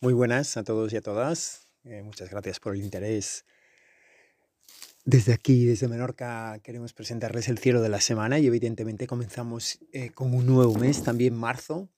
[0.00, 1.68] Muy buenas a todos y a todas.
[1.84, 3.44] Eh, muchas gracias por el interés.
[5.04, 10.10] Desde aquí, desde Menorca, queremos presentarles el cielo de la semana y evidentemente comenzamos eh,
[10.10, 11.88] con un nuevo mes, también marzo,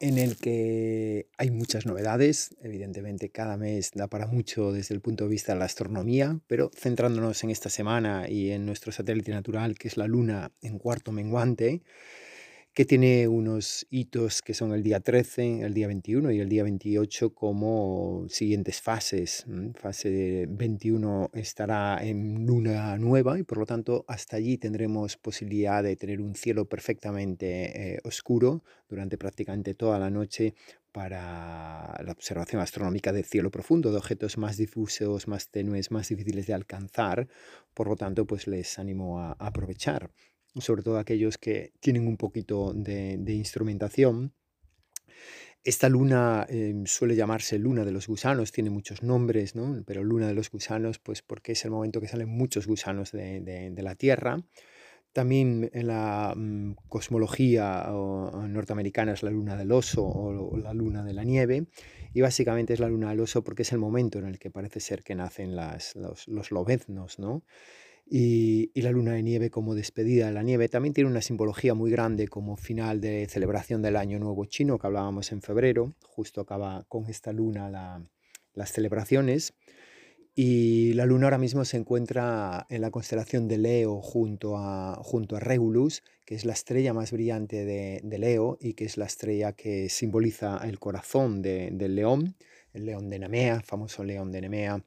[0.00, 2.56] en el que hay muchas novedades.
[2.62, 6.70] Evidentemente, cada mes da para mucho desde el punto de vista de la astronomía, pero
[6.74, 11.12] centrándonos en esta semana y en nuestro satélite natural, que es la Luna en cuarto
[11.12, 11.82] menguante,
[12.72, 16.62] que tiene unos hitos que son el día 13, el día 21 y el día
[16.62, 19.44] 28 como siguientes fases.
[19.74, 25.96] Fase 21 estará en luna nueva y por lo tanto hasta allí tendremos posibilidad de
[25.96, 30.54] tener un cielo perfectamente eh, oscuro durante prácticamente toda la noche
[30.92, 36.46] para la observación astronómica de cielo profundo, de objetos más difusos, más tenues, más difíciles
[36.46, 37.28] de alcanzar.
[37.74, 40.10] Por lo tanto, pues les animo a aprovechar
[40.60, 44.32] sobre todo aquellos que tienen un poquito de, instrumentación.
[45.64, 49.82] Esta luna em, suele llamarse luna de los gusanos, tiene muchos nombres, ¿no?
[49.86, 53.74] pero luna de los gusanos, pues porque es el momento que salen muchos gusanos de,
[53.76, 54.42] la Tierra.
[55.12, 61.12] También en la mm, cosmología norteamericana es la luna del oso o, la luna de
[61.12, 61.66] la nieve.
[62.14, 64.80] Y básicamente es la luna del oso porque es el momento en el que parece
[64.80, 67.42] ser que nacen las, los, los lobeznos, ¿no?
[68.10, 70.68] Y, la luna de nieve como despedida de la nieve.
[70.68, 74.86] También tiene una simbología muy grande como final de celebración del Año Nuevo Chino que
[74.86, 75.94] hablábamos en febrero.
[76.06, 78.08] Justo acaba con esta luna
[78.54, 79.54] las celebraciones.
[80.40, 85.34] Y la luna ahora mismo se encuentra en la constelación de Leo junto a, junto
[85.34, 89.52] a Regulus, que es la estrella más brillante de, Leo y que es la estrella
[89.52, 92.36] que simboliza el corazón del león,
[92.72, 94.84] el león de Nemea, famoso león de Nemea,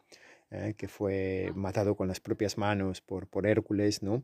[0.52, 4.24] eh, que fue matado con las propias manos por, por Hércules, ¿no?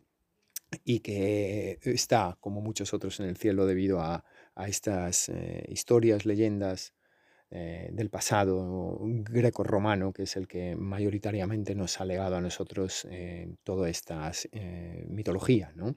[0.84, 6.26] y que está, como muchos otros en el cielo, debido a, a estas eh, historias,
[6.26, 6.94] leyendas
[7.50, 13.08] eh, del pasado greco-romano, que es el que mayoritariamente nos ha legado a nosotros
[13.64, 14.30] toda esta
[15.08, 15.72] mitología.
[15.76, 15.96] ¿no?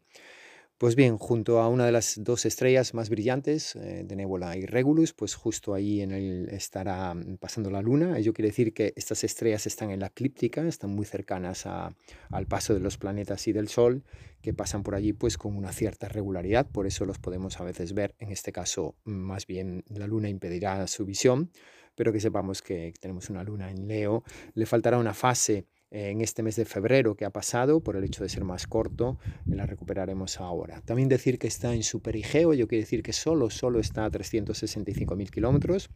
[0.81, 4.65] Pues bien, junto a una de las dos estrellas más brillantes eh, de Nebula y
[4.65, 8.17] Regulus, pues justo ahí en el estará mm, pasando la Luna.
[8.17, 12.73] Ello quiere decir que estas estrellas están en la eclíptica, están muy cercanas al paso
[12.73, 14.05] de los planetas y del Sol,
[14.41, 17.93] que pasan por allí pues con una cierta regularidad, por eso los podemos a veces
[17.93, 18.15] ver.
[18.19, 21.51] En este caso, mm, más bien la Luna impedirá su visión,
[21.95, 24.25] pero que sepamos que tenemos una Luna en Leo.
[24.55, 28.23] Le faltará una fase en este mes de febrero que ha pasado, por el hecho
[28.23, 30.81] de ser más corto, la recuperaremos ahora.
[30.83, 35.31] También decir que está en superigeo, yo quiero decir que solo, solo está a 365.000
[35.31, 35.91] kilómetros.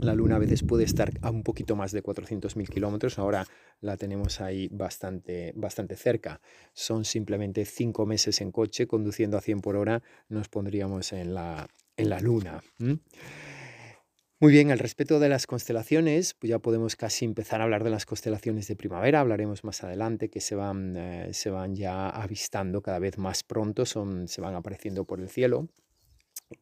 [0.00, 3.46] La Luna a veces puede estar a un poquito más de 400.000 kilómetros, ahora
[3.80, 6.40] la tenemos ahí bastante, bastante cerca.
[6.72, 11.68] Son simplemente cinco meses en coche, conduciendo a 100 por hora, nos pondríamos en la,
[11.96, 12.62] en la Luna.
[14.40, 17.90] Muy bien, al respecto de las constelaciones, pues ya podemos casi empezar a hablar de
[17.90, 22.80] las constelaciones de primavera, hablaremos más adelante, que se van, eh, se van ya avistando
[22.80, 25.66] cada vez más pronto, se van apareciendo por el cielo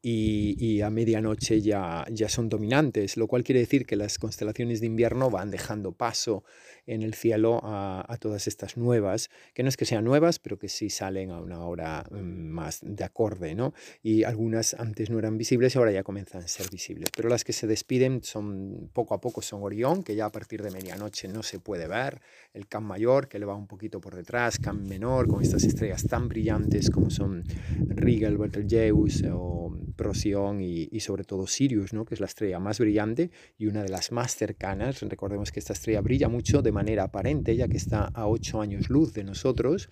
[0.03, 4.87] y, a medianoche ya, ya son dominantes, lo cual quiere decir que las constelaciones de
[4.87, 6.45] invierno van dejando paso
[6.87, 10.69] en el cielo a, todas estas nuevas, que no es que sean nuevas, pero que
[10.69, 13.75] sí salen a una hora mm, más de acorde, ¿no?
[14.03, 17.11] Y algunas antes no eran visibles y ahora ya comienzan a ser visibles.
[17.15, 20.63] Pero las que se despiden son poco a poco son Orión, que ya a partir
[20.63, 22.21] de medianoche no se puede ver,
[22.55, 26.07] el Can Mayor, que le va un poquito por detrás, Can Menor, con estas estrellas
[26.07, 27.45] tan brillantes como son
[27.89, 32.05] Rigel, Betelgeuse o Procyon y, y, sobre todo Sirius, ¿no?
[32.05, 35.01] que es la estrella más brillante y una de las más cercanas.
[35.01, 38.91] Recordemos que esta estrella brilla mucho de manera aparente, ya que está a 8 años
[38.91, 39.89] luz de nosotros.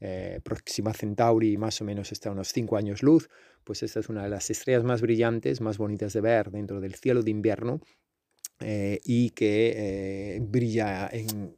[0.00, 3.28] Eh, Próxima Centauri más o menos está a unos 5 años luz.
[3.64, 6.94] Pues esta es una de las estrellas más brillantes, más bonitas de ver dentro del
[6.94, 7.80] cielo de invierno
[8.60, 11.54] eh, y que eh, brilla en,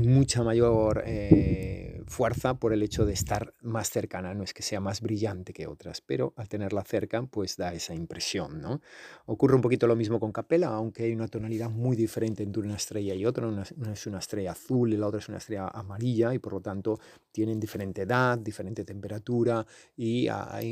[0.00, 4.32] mucha mayor eh, fuerza por el hecho de estar más cercana.
[4.32, 7.94] No es que sea más brillante que otras, pero al tenerla cerca, pues da esa
[7.94, 8.62] impresión.
[8.62, 8.80] ¿no?
[9.26, 12.76] Ocurre un poquito lo mismo con Capella, aunque hay una tonalidad muy diferente entre una
[12.76, 13.46] estrella y otra.
[13.48, 16.60] Una, es una estrella azul y la otra es una estrella amarilla y por lo
[16.60, 16.98] tanto
[17.32, 19.66] tienen diferente edad, diferente temperatura
[19.96, 20.28] y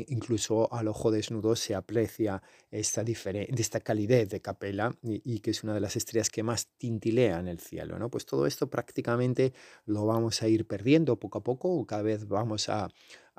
[0.07, 5.73] incluso al ojo desnudo se aprecia esta, esta calidez de Capella y, que es una
[5.73, 7.99] de las estrellas que más tintilea en el cielo.
[7.99, 8.09] ¿no?
[8.09, 9.51] Pues todo esto prácticamente
[9.85, 12.87] lo vamos a ir perdiendo poco a poco, cada vez vamos a,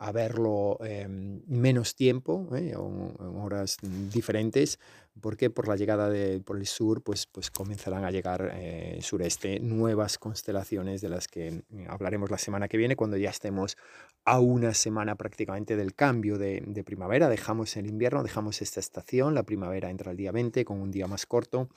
[0.01, 2.71] a verlo em, menos tiempo, ¿eh?
[2.71, 3.79] en horas
[4.13, 4.79] diferentes,
[5.21, 9.59] porque por la llegada de, por el sur, pues, pues comenzarán a llegar eh, sureste
[9.59, 13.77] nuevas constelaciones de las que mm, hablaremos la semana que viene, cuando ya estemos
[14.25, 17.29] a una semana prácticamente del cambio de, de primavera.
[17.29, 21.09] Dejamos el invierno, dejamos esta estación, la primavera entra el día 20 con un día
[21.09, 21.69] más corto.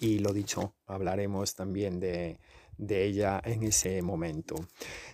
[0.00, 2.38] Y lo dicho, hablaremos también de,
[2.78, 4.54] de ella en ese momento.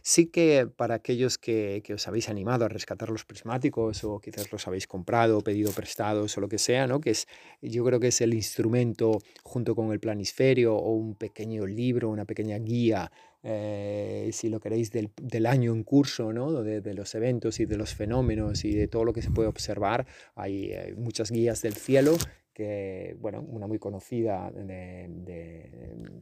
[0.02, 4.52] Sí que para aquellos que, que, os habéis animado a rescatar los prismáticos o quizás
[4.52, 7.00] los habéis comprado, pedido prestados o lo que sea, ¿no?
[7.00, 7.26] que es,
[7.62, 12.26] yo creo que es el instrumento junto con el planisferio o un pequeño libro, una
[12.26, 13.10] pequeña guía
[13.46, 16.62] eh, si lo queréis, del, del, año en curso, ¿no?
[16.62, 20.06] De, los eventos y de los fenómenos y de todo lo que se puede observar.
[20.34, 22.16] Hay, hay muchas guías del cielo
[22.54, 25.10] que, bueno, una muy conocida de,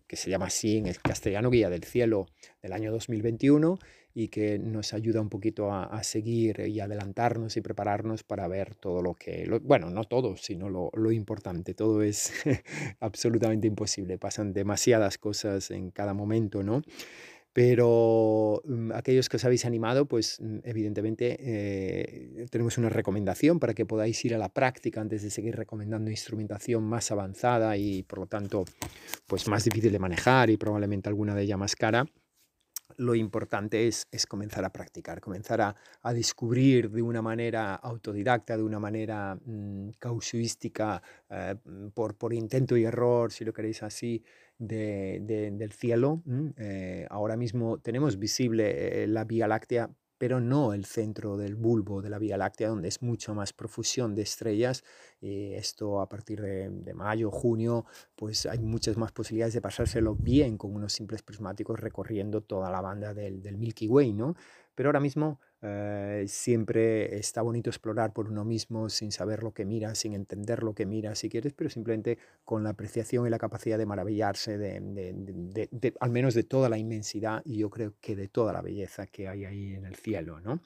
[0.06, 2.26] que se llama así en el castellano, Guía del Cielo
[2.62, 3.79] del año 2021
[4.14, 9.02] y que nos ayuda un poquito a, seguir y adelantarnos y prepararnos para ver todo
[9.02, 12.32] lo que, bueno, no todo, sino lo, lo importante, todo es
[13.00, 16.82] absolutamente imposible, pasan demasiadas cosas en cada momento, ¿no?
[17.53, 23.75] Pero mm, aquellos que os habéis animado, pues mm, evidentemente eh, tenemos una recomendación para
[23.75, 28.21] que podáis ir a la práctica antes de seguir recomendando instrumentación más avanzada y por
[28.21, 28.65] lo tanto
[29.27, 32.07] pues más difícil de manejar y probablemente alguna de ella más cara
[32.97, 38.56] lo importante es, es, comenzar a practicar, comenzar a, a, descubrir de una manera autodidacta,
[38.56, 41.56] de una manera mmm, causuística, eh,
[41.94, 44.23] por, por, intento y error, si lo queréis así,
[44.59, 46.23] de, de, del cielo.
[46.56, 49.91] Eh, ahora mismo tenemos visible eh, la Vía Láctea,
[50.23, 54.15] pero no el centro del bulbo de la Vía Láctea, donde es mucho más profusión
[54.15, 54.85] de estrellas.
[55.21, 60.15] Y esto a partir de, de, mayo, junio, pues hay muchas más posibilidades de pasárselo
[60.15, 64.37] bien con unos simples prismáticos recorriendo toda la banda del, del Milky Way, ¿no?
[64.77, 69.64] Pero ahora mismo eh, siempre está bonito explorar por uno mismo sin saber lo que
[69.64, 73.38] mira, sin entender lo que mira, si quieres, pero simplemente con la apreciación y la
[73.38, 78.26] capacidad de maravillarse de, al menos de toda la inmensidad y yo creo que de
[78.26, 80.61] toda la belleza que hay ahí en el cielo, ¿no?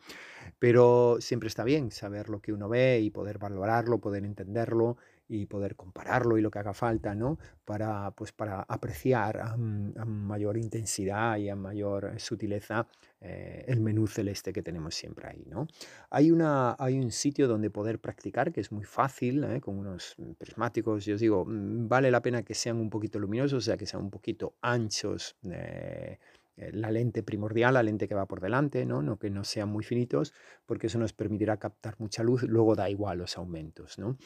[0.59, 4.97] Pero siempre está bien saber lo que uno ve y poder valorarlo, poder entenderlo
[5.29, 7.39] y poder compararlo y lo que haga falta, ¿no?
[7.65, 12.87] Para, pues, para apreciar a, a mayor intensidad y a mayor sutileza
[13.21, 15.67] eh, el menú celeste que tenemos siempre ahí, ¿no?
[16.11, 19.61] Hay, una, hay un sitio donde poder practicar que es muy fácil, ¿eh?
[19.61, 23.59] con unos prismáticos, yo os digo, mm, vale la pena que sean un poquito luminosos,
[23.59, 26.19] o sea, que sean un poquito anchos, eh,
[26.57, 29.03] la lente primordial, la lente que va por delante, ¿no?
[29.03, 29.19] ¿no?
[29.19, 30.33] que no sean muy finitos,
[30.65, 33.99] porque eso nos permitirá captar mucha luz, luego da igual los aumentos.
[33.99, 34.17] ¿no?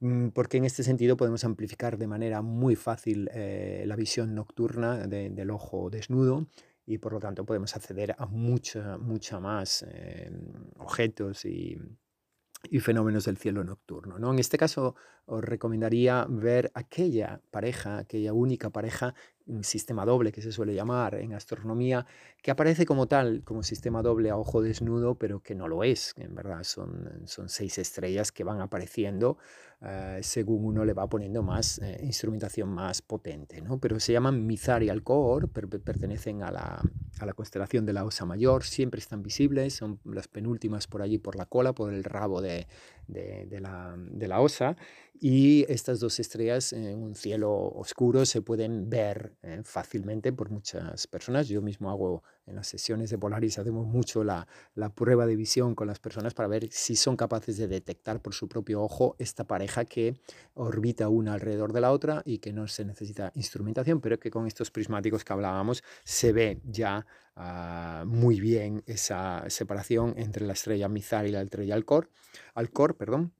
[0.00, 5.06] Mm, porque en este sentido podemos amplificar de manera muy fácil eh, la visión nocturna
[5.06, 6.46] de, del ojo desnudo
[6.86, 10.30] y por lo tanto podemos acceder a mucha, mucha más eh,
[10.78, 11.76] objetos y,
[12.68, 14.18] y fenómenos del cielo nocturno.
[14.18, 14.32] ¿no?
[14.32, 14.94] En este caso
[15.26, 19.14] os recomendaría ver aquella pareja, aquella única pareja,
[19.46, 22.06] un sistema doble que se suele llamar en astronomía,
[22.42, 26.12] que aparece como tal, como sistema doble a ojo desnudo, pero que no lo es.
[26.16, 29.38] En verdad son, son seis estrellas que van apareciendo
[29.80, 33.60] uh, según uno le va poniendo más eh, instrumentación más potente.
[33.60, 33.78] ¿no?
[33.78, 36.82] Pero se llaman Mizar y Alcor, per pertenecen a la,
[37.18, 41.18] a la constelación de la Osa Mayor, siempre están visibles, son las penúltimas por allí
[41.18, 42.66] por la cola, por el rabo de,
[43.08, 44.76] de, de, la, de la osa
[45.20, 51.06] y estas dos estrellas en un cielo oscuro se pueden ver eh, fácilmente por muchas
[51.06, 51.46] personas.
[51.48, 54.46] Yo mismo hago en las sesiones de Polaris, hacemos mucho la,
[54.94, 58.48] prueba de visión con las personas para ver si son capaces de detectar por su
[58.48, 60.20] propio ojo esta pareja que
[60.54, 64.46] orbita una alrededor de la otra y que no se necesita instrumentación, pero que con
[64.46, 70.88] estos prismáticos que hablábamos se ve ya uh, muy bien esa separación entre la estrella
[70.88, 72.10] Mizar y la estrella Alcor.
[72.54, 73.32] Alcor perdón,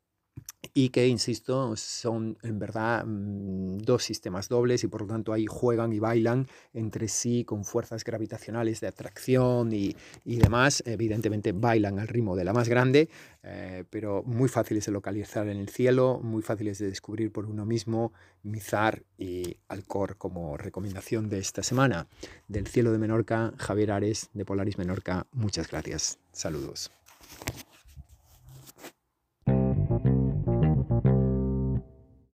[0.74, 5.46] y que, insisto, son en verdad mm, dos sistemas dobles y por lo tanto ahí
[5.46, 10.82] juegan y bailan entre sí con fuerzas gravitacionales de atracción y, y demás.
[10.86, 13.08] Evidentemente bailan al ritmo de la más grande,
[13.42, 17.64] eh, pero muy fáciles de localizar en el cielo, muy fáciles de descubrir por uno
[17.64, 18.12] mismo,
[18.42, 22.06] Mizar y Alcor como recomendación de esta semana.
[22.48, 26.18] Del cielo de Menorca, Javier Ares de Polaris Menorca, muchas gracias.
[26.32, 26.90] Saludos.